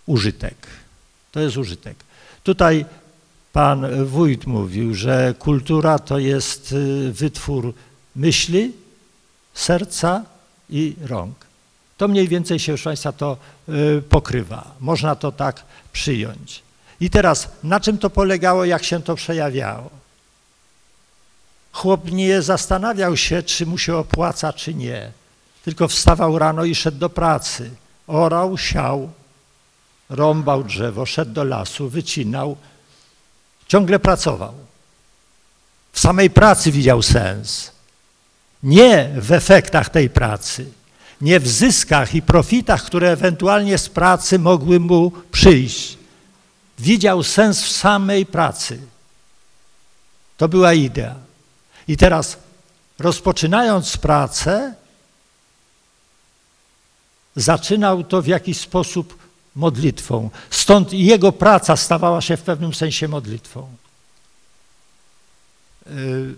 użytek. 0.09 0.67
To 1.33 1.41
jest 1.41 1.57
użytek. 1.57 1.97
Tutaj 2.43 2.85
pan 3.53 4.05
wójt 4.05 4.47
mówił, 4.47 4.95
że 4.95 5.35
kultura 5.39 5.99
to 5.99 6.19
jest 6.19 6.73
y, 6.73 7.13
wytwór 7.13 7.75
myśli, 8.17 8.73
serca 9.55 10.25
i 10.71 10.97
rąk. 11.01 11.35
To 11.97 12.09
mniej 12.09 12.29
więcej 12.29 12.59
się, 12.59 12.73
proszę 12.73 12.85
Państwa, 12.85 13.13
to 13.13 13.37
y, 13.69 14.03
pokrywa. 14.03 14.75
Można 14.81 15.15
to 15.15 15.33
tak 15.33 15.63
przyjąć. 15.93 16.63
I 17.01 17.11
teraz, 17.11 17.49
na 17.63 17.81
czym 17.81 17.99
to 17.99 18.11
polegało, 18.11 18.65
jak 18.65 18.85
się 18.85 19.03
to 19.03 19.15
przejawiało? 19.15 19.91
Chłop 21.73 22.11
nie 22.11 22.43
zastanawiał 22.43 23.17
się, 23.17 23.43
czy 23.43 23.67
mu 23.67 23.79
się 23.79 23.97
opłaca, 23.97 24.53
czy 24.53 24.75
nie. 24.75 25.11
Tylko 25.65 25.89
wstawał 25.89 26.39
rano 26.39 26.65
i 26.65 26.75
szedł 26.75 26.99
do 26.99 27.11
pracy. 27.11 27.71
Orał, 28.07 28.59
siał, 28.59 29.11
rąbał 30.09 30.65
drzewo, 30.65 31.07
szedł 31.07 31.33
do 31.33 31.45
lasu, 31.45 31.89
wycinał. 31.89 32.57
Ciągle 33.69 33.99
pracował. 33.99 34.55
W 35.93 36.01
samej 36.01 36.31
pracy 36.31 36.73
widział 36.73 37.03
sens. 37.03 37.71
Nie 38.63 39.11
w 39.17 39.33
efektach 39.33 39.91
tej 39.91 40.11
pracy, 40.11 40.67
nie 41.21 41.41
w 41.41 41.49
zyskach 41.49 42.15
i 42.15 42.23
profitach, 42.23 42.85
które 42.85 43.11
ewentualnie 43.11 43.79
z 43.79 43.89
pracy 43.89 44.39
mogły 44.39 44.81
mu 44.81 45.13
przyjść. 45.33 45.99
Widział 46.79 47.23
sens 47.23 47.63
w 47.63 47.73
samej 47.73 48.27
pracy. 48.27 48.81
To 50.37 50.49
była 50.49 50.73
idea. 50.73 51.15
I 51.89 51.97
teraz 51.97 52.37
rozpoczynając 52.99 53.97
pracę, 53.97 54.75
zaczynał 57.37 58.05
to 58.05 58.23
w 58.23 58.27
jakiś 58.27 58.61
sposób 58.61 59.19
modlitwą. 59.59 60.31
Stąd 60.51 60.93
jego 60.93 61.33
praca 61.33 61.77
stawała 61.77 62.21
się 62.21 62.37
w 62.37 62.43
pewnym 62.43 62.75
sensie 62.75 63.09
modlitwą. 63.09 63.69
Y, 65.87 66.35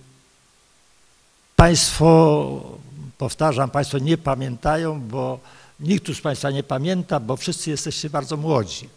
państwo, 1.57 2.81
powtarzam, 3.19 3.71
Państwo 3.71 3.99
nie 3.99 4.19
pamiętają, 4.19 5.01
bo 5.01 5.41
nikt 5.81 6.07
tu 6.07 6.15
z 6.15 6.21
Państwa 6.21 6.51
nie 6.51 6.63
pamięta, 6.63 7.21
bo 7.21 7.37
wszyscy 7.37 7.71
jesteście 7.71 8.11
bardzo 8.11 8.37
młodzi. 8.37 8.89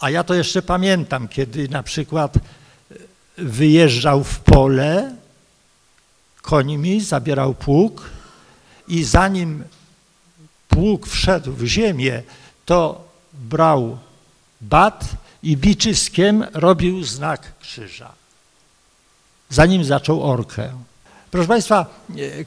A 0.00 0.10
ja 0.10 0.24
to 0.24 0.34
jeszcze 0.34 0.62
pamiętam, 0.62 1.28
kiedy 1.28 1.68
na 1.68 1.82
przykład 1.82 2.38
wyjeżdżał 3.38 4.24
w 4.24 4.38
pole 4.40 5.16
końmi, 6.42 7.00
zabierał 7.00 7.54
pług 7.54 8.10
i 8.88 9.04
zanim 9.04 9.64
pług 10.68 11.06
wszedł 11.06 11.52
w 11.52 11.64
ziemię, 11.64 12.22
to 12.68 13.04
brał 13.32 13.98
bat 14.60 15.04
i 15.42 15.56
biczyskiem 15.56 16.46
robił 16.52 17.04
znak 17.04 17.52
krzyża. 17.60 18.12
Zanim 19.50 19.84
zaczął 19.84 20.30
orkę. 20.30 20.72
Proszę 21.30 21.48
Państwa, 21.48 21.86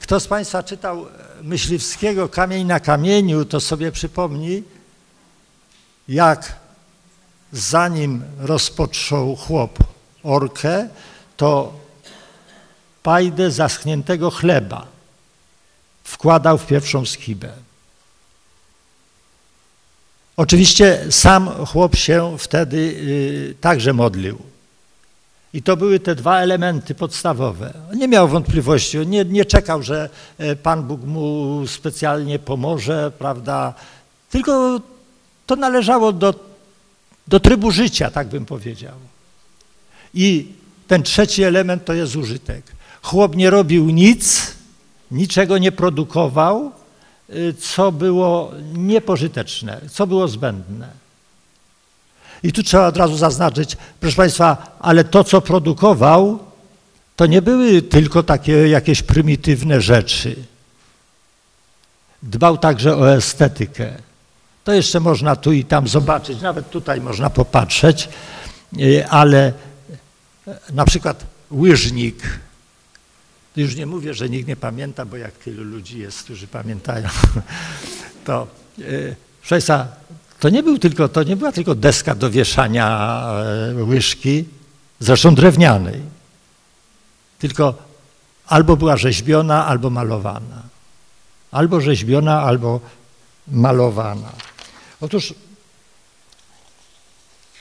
kto 0.00 0.20
z 0.20 0.26
Państwa 0.26 0.62
czytał 0.62 1.06
Myśliwskiego 1.42 2.28
Kamień 2.28 2.66
na 2.66 2.80
kamieniu, 2.80 3.44
to 3.44 3.60
sobie 3.60 3.92
przypomni, 3.92 4.62
jak 6.08 6.56
zanim 7.52 8.24
rozpoczął 8.38 9.36
chłop 9.36 9.78
orkę, 10.22 10.88
to 11.36 11.72
pajdę 13.02 13.50
zaschniętego 13.50 14.30
chleba 14.30 14.86
wkładał 16.04 16.58
w 16.58 16.66
pierwszą 16.66 17.06
schibę. 17.06 17.52
Oczywiście 20.42 21.06
sam 21.10 21.48
chłop 21.66 21.96
się 21.96 22.36
wtedy 22.38 22.76
y, 22.76 23.54
także 23.60 23.92
modlił. 23.92 24.38
I 25.54 25.62
to 25.62 25.76
były 25.76 26.00
te 26.00 26.14
dwa 26.14 26.38
elementy 26.38 26.94
podstawowe. 26.94 27.74
Nie 27.94 28.08
miał 28.08 28.28
wątpliwości, 28.28 29.06
nie, 29.06 29.24
nie 29.24 29.44
czekał, 29.44 29.82
że 29.82 30.10
e, 30.38 30.56
Pan 30.56 30.82
Bóg 30.82 31.04
mu 31.04 31.62
specjalnie 31.66 32.38
pomoże, 32.38 33.12
prawda? 33.18 33.74
Tylko 34.30 34.80
to 35.46 35.56
należało 35.56 36.12
do, 36.12 36.34
do 37.28 37.40
trybu 37.40 37.70
życia, 37.70 38.10
tak 38.10 38.28
bym 38.28 38.44
powiedział. 38.46 38.94
I 40.14 40.46
ten 40.88 41.02
trzeci 41.02 41.42
element 41.42 41.84
to 41.84 41.92
jest 41.94 42.16
użytek. 42.16 42.64
Chłop 43.02 43.36
nie 43.36 43.50
robił 43.50 43.90
nic, 43.90 44.52
niczego 45.10 45.58
nie 45.58 45.72
produkował, 45.72 46.72
co 47.60 47.92
było 47.92 48.52
niepożyteczne, 48.74 49.80
co 49.90 50.06
było 50.06 50.28
zbędne. 50.28 50.88
I 52.42 52.52
tu 52.52 52.62
trzeba 52.62 52.86
od 52.86 52.96
razu 52.96 53.16
zaznaczyć, 53.16 53.76
proszę 54.00 54.16
Państwa, 54.16 54.76
ale 54.80 55.04
to, 55.04 55.24
co 55.24 55.40
produkował, 55.40 56.38
to 57.16 57.26
nie 57.26 57.42
były 57.42 57.82
tylko 57.82 58.22
takie 58.22 58.68
jakieś 58.68 59.02
prymitywne 59.02 59.80
rzeczy. 59.80 60.36
Dbał 62.22 62.58
także 62.58 62.96
o 62.96 63.14
estetykę. 63.14 63.92
To 64.64 64.72
jeszcze 64.72 65.00
można 65.00 65.36
tu 65.36 65.52
i 65.52 65.64
tam 65.64 65.88
zobaczyć, 65.88 66.40
nawet 66.40 66.70
tutaj 66.70 67.00
można 67.00 67.30
popatrzeć, 67.30 68.08
y, 68.78 69.06
ale 69.08 69.52
na 70.72 70.84
przykład 70.84 71.24
łyżnik, 71.50 72.40
już 73.56 73.76
nie 73.76 73.86
mówię, 73.86 74.14
że 74.14 74.28
nikt 74.28 74.48
nie 74.48 74.56
pamięta, 74.56 75.04
bo 75.04 75.16
jak 75.16 75.32
tylu 75.32 75.64
ludzi 75.64 75.98
jest, 75.98 76.22
którzy 76.22 76.46
pamiętają, 76.46 77.08
to 78.26 78.46
yy, 78.78 79.16
to 80.40 80.48
nie, 80.48 80.62
był 80.62 80.78
tylko, 80.78 81.08
to 81.08 81.22
nie 81.22 81.36
była 81.36 81.52
tylko 81.52 81.74
deska 81.74 82.14
do 82.14 82.30
wieszania 82.30 83.18
e, 83.78 83.84
łyżki, 83.84 84.44
zresztą 85.00 85.34
drewnianej, 85.34 86.00
tylko 87.38 87.74
albo 88.46 88.76
była 88.76 88.96
rzeźbiona, 88.96 89.66
albo 89.66 89.90
malowana. 89.90 90.62
Albo 91.50 91.80
rzeźbiona, 91.80 92.42
albo 92.42 92.80
malowana. 93.48 94.32
Otóż 95.00 95.34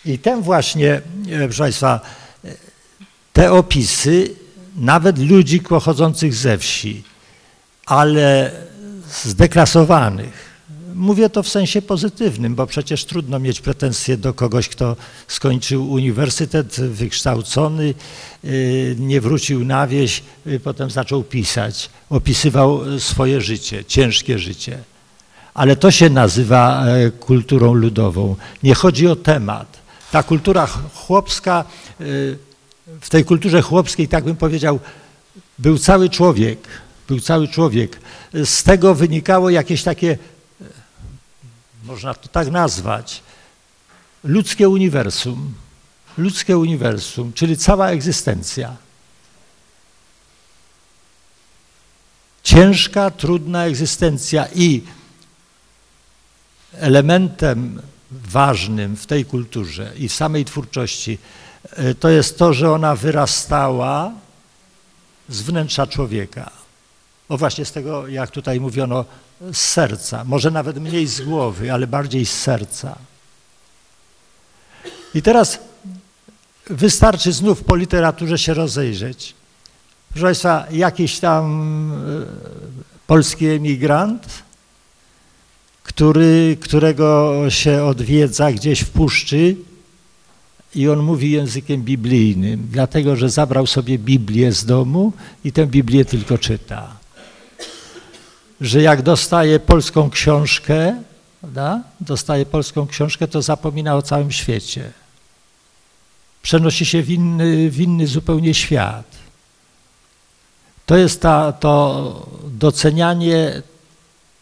i 0.06 0.20
ten 0.20 0.42
właśnie, 0.42 1.02
e, 1.30 1.46
proszę 1.46 1.64
Państwa, 1.64 2.00
te 3.34 3.52
opisy 3.52 4.36
nawet 4.76 5.20
ludzi 5.20 5.60
pochodzących 5.60 6.34
ze 6.34 6.58
wsi, 6.58 7.04
ale 7.86 8.52
zdeklasowanych, 9.24 10.52
Mówię 10.96 11.30
to 11.30 11.44
w 11.44 11.50
sensie 11.50 11.82
pozytywnym, 11.82 12.56
bo 12.56 12.68
przecież 12.68 13.06
trudno 13.06 13.40
mieć 13.40 13.62
pretensje 13.62 14.18
do 14.18 14.34
kogoś, 14.34 14.70
kto 14.70 14.96
skończył 15.28 15.92
uniwersytet, 15.92 16.76
wykształcony, 16.76 17.94
y, 18.46 18.96
nie 19.00 19.22
wrócił 19.22 19.66
na 19.66 19.88
wieś, 19.88 20.24
y, 20.48 20.60
potem 20.60 20.90
zaczął 20.90 21.24
pisać, 21.24 21.90
opisywał 22.10 23.00
swoje 23.00 23.42
życie, 23.42 23.86
ciężkie 23.86 24.40
życie. 24.40 24.78
Ale 25.54 25.76
to 25.76 25.92
się 25.92 26.10
nazywa 26.10 26.86
e, 26.86 27.12
kulturą 27.12 27.74
ludową. 27.74 28.36
Nie 28.64 28.76
chodzi 28.76 29.08
o 29.08 29.16
temat. 29.16 29.80
Ta 30.12 30.24
kultura 30.24 30.68
chłopska, 30.94 31.66
y, 32.02 32.38
w 33.02 33.10
tej 33.10 33.26
kulturze 33.26 33.62
chłopskiej, 33.62 34.08
tak 34.08 34.24
bym 34.24 34.36
powiedział, 34.36 34.80
był 35.60 35.78
cały 35.78 36.10
człowiek, 36.10 36.68
był 37.08 37.20
cały 37.20 37.48
człowiek. 37.48 38.00
Z 38.34 38.64
tego 38.64 38.96
wynikało 38.96 39.50
jakieś 39.50 39.84
takie 39.84 40.18
można 41.84 42.14
to 42.14 42.28
tak 42.28 42.52
nazwać, 42.52 43.24
ludzkie 44.24 44.70
uniwersum, 44.70 45.54
ludzkie 46.18 46.58
uniwersum, 46.58 47.34
czyli 47.34 47.58
cała 47.58 47.90
egzystencja. 47.90 48.76
Ciężka, 52.44 53.12
trudna 53.12 53.66
egzystencja 53.66 54.48
i 54.56 54.82
elementem 56.74 57.82
ważnym 58.12 58.98
w 58.98 59.06
tej 59.06 59.26
kulturze 59.26 59.94
i 59.98 60.10
w 60.10 60.14
samej 60.14 60.46
twórczości 60.46 61.18
e, 61.18 61.18
to 62.00 62.10
jest 62.10 62.38
to, 62.38 62.54
że 62.54 62.72
ona 62.72 62.96
wyrastała 62.96 64.12
z 65.30 65.42
wnętrza 65.42 65.88
człowieka. 65.88 66.52
O 67.30 67.38
właśnie 67.38 67.66
z 67.66 67.72
tego, 67.72 68.08
jak 68.08 68.32
tutaj 68.32 68.60
mówiono, 68.60 69.06
z 69.54 69.58
serca, 69.58 70.24
może 70.24 70.52
nawet 70.52 70.78
mniej 70.78 71.08
z 71.08 71.22
głowy, 71.22 71.74
ale 71.74 71.88
bardziej 71.88 72.26
z 72.26 72.40
serca. 72.42 72.98
I 75.14 75.22
teraz 75.22 75.60
wystarczy 76.70 77.32
znów 77.32 77.64
po 77.64 77.76
literaturze 77.76 78.38
się 78.38 78.54
rozejrzeć. 78.54 79.36
Proszę 80.10 80.26
Państwa, 80.26 80.66
jakiś 80.72 81.20
tam 81.20 81.46
e, 81.94 83.08
polski 83.08 83.48
emigrant, 83.48 84.28
który, 85.84 86.58
którego 86.62 87.34
się 87.50 87.84
odwiedza 87.84 88.52
gdzieś 88.52 88.82
w 88.82 88.90
puszczy 88.90 89.56
i 90.76 90.90
on 90.90 91.00
mówi 91.00 91.32
językiem 91.32 91.82
biblijnym, 91.82 92.68
dlatego 92.72 93.16
że 93.16 93.30
zabrał 93.30 93.68
sobie 93.68 94.00
Biblię 94.00 94.52
z 94.52 94.66
domu 94.66 95.14
i 95.44 95.52
tę 95.52 95.68
Biblię 95.68 96.06
tylko 96.06 96.38
czyta 96.38 97.02
że 98.62 98.82
jak 98.82 99.02
dostaje 99.02 99.60
polską 99.60 100.10
książkę, 100.10 101.04
prawda? 101.42 101.82
dostaje 102.00 102.46
polską 102.46 102.88
książkę, 102.88 103.28
to 103.28 103.42
zapomina 103.42 103.96
o 103.96 104.02
całym 104.02 104.32
świecie. 104.32 104.92
Przenosi 106.42 106.86
się 106.86 107.04
w 107.04 107.10
inny, 107.10 107.70
w 107.70 107.82
inny 107.82 108.08
zupełnie 108.08 108.54
świat. 108.54 109.06
To 110.86 110.98
jest 110.98 111.22
ta, 111.22 111.52
to 111.52 112.30
docenianie 112.46 113.62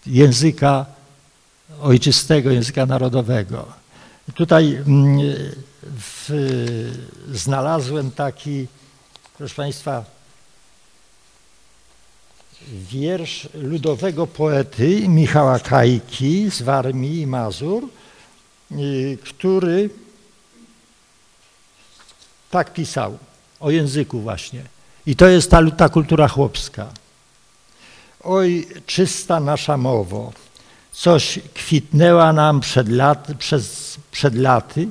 języka 0.08 0.86
ojczystego, 1.82 2.52
języka 2.52 2.86
narodowego. 2.86 3.66
Tutaj 4.36 4.76
mm, 4.76 5.20
w, 5.84 6.30
znalazłem 7.34 8.12
taki, 8.12 8.68
proszę 9.38 9.56
Państwa, 9.56 10.06
wiersz 12.68 13.50
ludowego 13.54 14.28
poety 14.28 15.08
Michała 15.08 15.60
Kajki 15.60 16.52
z 16.52 16.62
Warmii 16.62 17.22
i 17.22 17.28
Mazur, 17.28 17.84
y, 18.72 19.18
który 19.24 19.90
tak 22.50 22.74
pisał 22.74 23.18
o 23.60 23.72
języku 23.72 24.20
właśnie. 24.20 24.64
I 25.06 25.16
to 25.16 25.28
jest 25.28 25.52
ta, 25.52 25.72
ta 25.72 25.90
kultura 25.90 26.28
chłopska. 26.28 26.88
Oj, 28.24 28.68
czysta 28.86 29.40
nasza 29.40 29.78
mowo, 29.78 30.34
coś 30.92 31.40
kwitnęła 31.54 32.34
nam 32.34 32.60
przed, 32.60 32.90
lat, 32.90 33.28
przez, 33.40 33.98
przed 34.12 34.36
laty, 34.36 34.88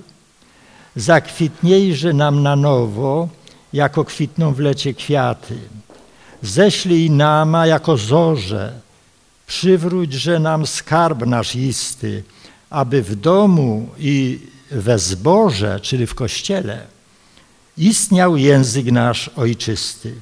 zakwitniejże 0.96 2.12
nam 2.12 2.42
na 2.42 2.56
nowo, 2.56 3.28
jako 3.72 4.04
kwitną 4.04 4.54
w 4.54 4.58
lecie 4.58 4.94
kwiaty 4.94 5.58
ześlij 6.42 7.10
nama 7.10 7.66
jako 7.66 7.96
zorze, 7.96 8.72
przywróćże 9.46 10.38
nam 10.38 10.66
skarb 10.66 11.26
nasz 11.26 11.56
isty, 11.56 12.22
aby 12.70 13.02
w 13.02 13.16
domu 13.16 13.88
i 13.98 14.40
we 14.70 14.98
zborze, 14.98 15.80
czyli 15.80 16.06
w 16.06 16.14
kościele, 16.14 16.86
istniał 17.78 18.36
język 18.36 18.92
nasz 18.92 19.30
ojczysty. 19.36 20.14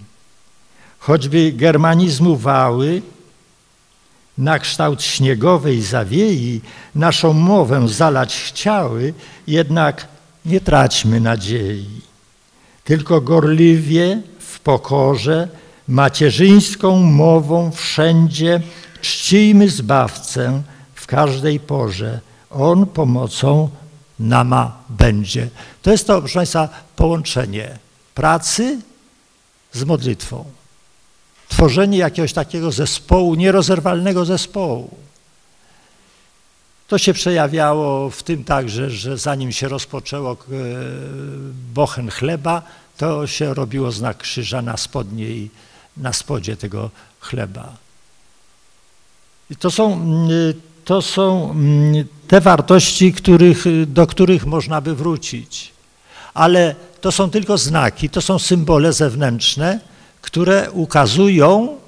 Choćby 0.99 1.53
germanizmu 1.53 2.37
wały, 2.37 3.03
na 4.39 4.59
kształt 4.59 5.03
śniegowej 5.03 5.83
zawiei 5.83 6.61
naszą 6.95 7.33
mowę 7.33 7.89
zalać 7.89 8.37
chciały, 8.37 9.15
jednak 9.47 10.09
nie 10.47 10.61
traćmy 10.61 11.21
nadziei. 11.21 12.01
Tylko 12.85 13.21
gorliwie, 13.21 14.23
w 14.39 14.61
pokorze, 14.61 15.49
macierzyńską 15.89 16.97
mową 16.97 17.71
wszędzie 17.71 18.61
czcijmy 19.01 19.69
Zbawcę 19.69 20.63
w 20.95 21.07
każdej 21.07 21.61
porze. 21.61 22.21
On 22.51 22.87
pomocą 22.87 23.69
nama 24.19 24.77
będzie. 24.89 25.49
To 25.83 25.91
jest 25.91 26.07
to, 26.07 26.19
proszę 26.19 26.39
Państwa, 26.39 26.69
połączenie 26.97 27.79
pracy 28.15 28.81
z 29.73 29.85
modlitwą. 29.85 30.45
Tworzenie 31.57 31.99
jakiegoś 31.99 32.33
takiego 32.33 32.73
zespołu, 32.73 33.35
nierozerwalnego 33.35 34.25
zespołu. 34.25 34.91
To 36.89 36.99
się 36.99 37.13
przejawiało 37.13 38.11
w 38.11 38.23
tym 38.23 38.45
także, 38.45 38.91
że 38.91 39.19
zanim 39.19 39.53
się 39.53 39.69
rozpoczęło 39.69 40.33
e, 40.33 40.37
bochen 41.75 42.11
chleba, 42.11 42.63
to 42.97 43.27
się 43.27 43.55
robiło 43.55 43.93
znak 43.93 44.17
krzyża 44.17 44.63
na 44.63 44.77
spodnie 44.77 45.25
i 45.25 45.51
na 45.97 46.13
spodzie 46.13 46.57
tego 46.57 46.91
chleba. 47.21 47.73
I 49.51 49.57
to 49.57 49.71
są, 49.71 49.93
mm, 49.93 50.31
to 50.85 51.03
są 51.03 51.51
mm, 51.51 52.05
te 52.29 52.41
wartości, 52.41 53.13
których, 53.13 53.65
do 53.87 54.07
których 54.07 54.47
można 54.47 54.81
by 54.81 54.95
wrócić. 54.95 55.73
Ale 56.35 56.75
to 57.01 57.13
są 57.13 57.31
tylko 57.31 57.59
znaki, 57.59 58.11
to 58.11 58.21
są 58.21 58.39
symbole 58.39 58.93
zewnętrzne, 58.93 59.96
które 60.27 60.71
ukazują, 60.71 61.79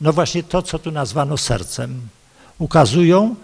no 0.00 0.12
właśnie 0.12 0.42
to, 0.42 0.62
co 0.62 0.78
tu 0.78 0.90
nazwano 0.90 1.36
sercem. 1.36 2.00
Ukazują 2.58 3.34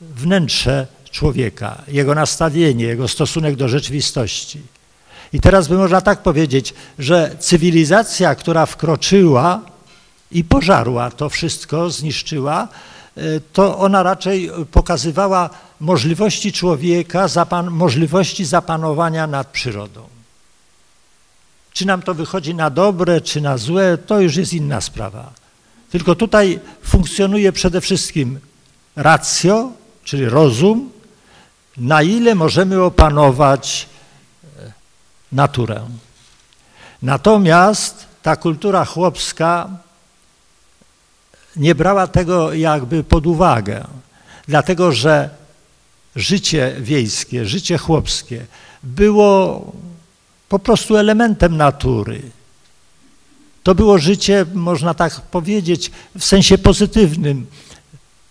wnętrze 0.00 0.86
człowieka, 1.10 1.82
jego 1.88 2.14
nastawienie, 2.14 2.84
jego 2.84 3.08
stosunek 3.08 3.56
do 3.56 3.68
rzeczywistości. 3.68 4.60
I 5.32 5.40
teraz 5.40 5.68
by 5.68 5.76
można 5.76 6.00
tak 6.00 6.22
powiedzieć, 6.22 6.74
że 6.98 7.36
cywilizacja, 7.38 8.34
która 8.34 8.66
wkroczyła 8.66 9.60
i 10.32 10.44
pożarła 10.44 11.10
to 11.10 11.28
wszystko, 11.28 11.90
zniszczyła, 11.90 12.68
e, 13.16 13.40
to 13.52 13.78
ona 13.78 14.02
raczej 14.02 14.50
pokazywała 14.70 15.50
możliwości 15.80 16.52
człowieka, 16.52 17.28
zapan 17.28 17.70
możliwości 17.70 18.44
zapanowania 18.44 19.26
nad 19.26 19.46
przyrodą. 19.46 20.05
Czy 21.76 21.86
nam 21.86 22.02
to 22.02 22.14
wychodzi 22.14 22.54
na 22.54 22.70
dobre, 22.70 23.20
czy 23.20 23.40
na 23.40 23.58
złe, 23.58 23.98
to 23.98 24.20
już 24.20 24.36
jest 24.36 24.52
inna 24.52 24.80
sprawa. 24.80 25.32
Tylko 25.90 26.14
tutaj 26.14 26.60
funkcjonuje 26.82 27.52
przede 27.52 27.80
wszystkim 27.80 28.40
racjo, 28.96 29.72
czyli 30.04 30.28
rozum, 30.28 30.90
na 31.76 32.02
ile 32.02 32.34
możemy 32.34 32.82
opanować 32.82 33.88
naturę. 35.32 35.80
Natomiast 37.02 38.06
ta 38.22 38.36
kultura 38.36 38.84
chłopska 38.84 39.68
nie 41.56 41.74
brała 41.74 42.06
tego 42.06 42.52
jakby 42.52 43.04
pod 43.04 43.26
uwagę, 43.26 43.84
dlatego 44.48 44.92
że 44.92 45.30
życie 46.16 46.76
wiejskie, 46.80 47.46
życie 47.46 47.78
chłopskie 47.78 48.46
było 48.82 49.72
po 50.48 50.58
prostu 50.58 50.96
elementem 50.96 51.56
natury. 51.56 52.22
To 53.62 53.74
było 53.74 53.98
życie, 53.98 54.46
można 54.54 54.94
tak 54.94 55.20
powiedzieć, 55.20 55.90
w 56.18 56.24
sensie 56.24 56.58
pozytywnym, 56.58 57.46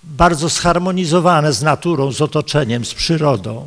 bardzo 0.04 0.50
zharmonizowane 0.50 1.54
z 1.54 1.62
naturą, 1.62 2.12
z 2.12 2.22
otoczeniem, 2.22 2.86
z 2.86 2.94
przyrodą. 2.94 3.66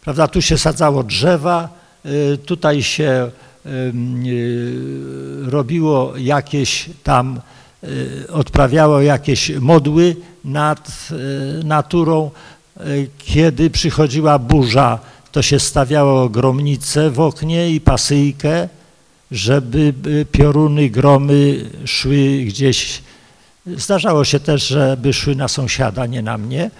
Prawda, 0.00 0.28
tu 0.28 0.42
się 0.42 0.58
sadzało 0.58 1.02
drzewa, 1.02 1.68
y, 2.06 2.38
tutaj 2.38 2.82
się 2.82 3.30
y, 3.66 3.92
robiło 5.50 6.16
jakieś 6.16 6.90
tam, 7.02 7.40
y, 7.84 8.26
odprawiało 8.32 9.00
jakieś 9.00 9.50
modły 9.50 10.16
nad 10.44 11.08
naturą. 11.64 12.30
Kiedy 13.18 13.70
przychodziła 13.70 14.38
burza, 14.38 14.98
to 15.32 15.42
się 15.42 15.60
stawiało 15.60 16.28
gromnicę 16.28 17.10
w 17.10 17.20
oknie 17.20 17.70
i 17.70 17.80
pasyjkę, 17.80 18.68
żeby 19.30 19.94
pioruny, 20.32 20.90
gromy 20.90 21.70
szły 21.84 22.42
gdzieś. 22.46 23.02
Zdarzało 23.66 24.24
się 24.24 24.40
też, 24.40 24.66
żeby 24.66 25.12
szły 25.12 25.36
na 25.36 25.48
sąsiada, 25.48 26.06
nie 26.06 26.22
na 26.22 26.38
mnie. 26.38 26.70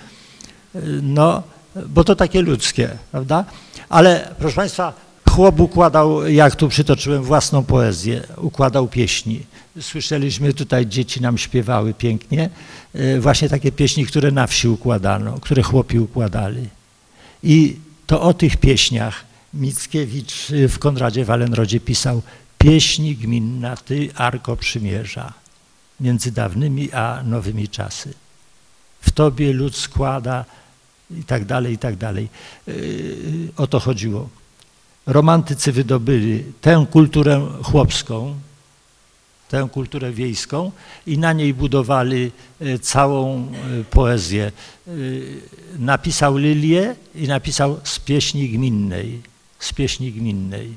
No, 1.03 1.43
bo 1.87 2.05
to 2.05 2.17
takie 2.17 2.43
ludzkie, 2.43 2.89
prawda? 3.11 3.45
Ale 3.89 4.35
proszę 4.39 4.57
Państwa, 4.57 4.93
chłop 5.31 5.61
układał, 5.61 6.29
jak 6.29 6.57
tu 6.57 6.69
przytoczyłem, 6.69 7.23
własną 7.23 7.65
poezję, 7.65 8.23
układał 8.37 8.89
pieśni. 8.89 9.43
Słyszeliśmy 9.81 10.55
tutaj, 10.55 10.87
dzieci 10.87 11.21
nam 11.21 11.39
śpiewały 11.39 11.95
pięknie, 11.95 12.51
e, 12.95 13.21
właśnie 13.21 13.49
takie 13.49 13.73
pieśni, 13.73 14.07
które 14.07 14.31
na 14.31 14.47
wsi 14.47 14.69
układano, 14.69 15.33
które 15.41 15.63
chłopi 15.63 15.99
układali. 15.99 16.69
I 17.43 17.77
to 18.11 18.23
o 18.23 18.35
tych 18.35 18.57
pieśniach 18.57 19.25
Mickiewicz 19.55 20.47
w 20.69 20.79
Konradzie 20.79 21.25
Walenrodzie 21.25 21.81
pisał 21.81 22.23
Pieśni 22.59 23.17
gminna, 23.17 23.77
ty 23.77 24.09
arko 24.15 24.57
przymierza 24.57 25.33
między 26.01 26.33
dawnymi 26.33 26.93
a 26.93 27.23
nowymi 27.25 27.69
czasy. 27.69 28.15
W 29.01 29.11
tobie 29.11 29.53
lud 29.53 29.77
składa 29.77 30.45
i 31.11 31.25
tak 31.25 31.45
dalej, 31.45 31.75
i 31.75 31.79
tak 31.79 31.97
dalej. 31.97 32.29
Yy, 32.67 32.75
o 33.57 33.67
to 33.67 33.81
chodziło. 33.81 34.29
Romantycy 35.07 35.73
wydobyli 35.73 36.45
tę 36.61 36.87
kulturę 36.91 37.47
chłopską, 37.63 38.35
tę 39.51 39.69
kulturę 39.73 40.13
wiejską 40.13 40.73
i 41.07 41.19
na 41.19 41.33
niej 41.33 41.55
budowali 41.55 42.33
yy, 42.61 42.79
całą 42.79 43.53
yy, 43.77 43.85
poezję. 43.85 44.53
Napisał 45.79 46.37
Lilię 46.37 46.97
i 47.15 47.29
napisał 47.29 47.81
z 47.85 47.99
pieśni 47.99 48.49
gminnej, 48.49 49.21
z 49.59 49.73
pieśni 49.73 50.13
gminnej. 50.13 50.75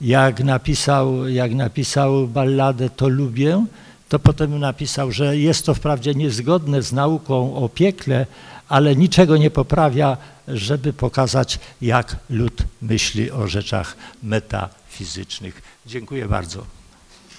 Jak 0.00 0.44
napisał, 0.44 1.28
jak 1.28 1.54
napisał 1.54 2.28
balladę 2.28 2.90
To 2.90 3.08
lubię, 3.08 3.66
to 4.08 4.18
potem 4.18 4.58
napisał, 4.58 5.12
że 5.12 5.36
jest 5.36 5.66
to 5.66 5.74
wprawdzie 5.74 6.14
niezgodne 6.14 6.82
z 6.82 6.92
nauką 6.92 7.56
o 7.56 7.68
piekle, 7.68 8.26
ale 8.68 8.96
niczego 8.96 9.36
nie 9.36 9.50
poprawia, 9.50 10.16
żeby 10.48 10.92
pokazać, 10.92 11.58
jak 11.80 12.16
lud 12.30 12.62
myśli 12.82 13.30
o 13.30 13.48
rzeczach 13.48 13.96
metafizycznych. 14.22 15.62
Dziękuję 15.86 16.26
bardzo. 16.26 16.77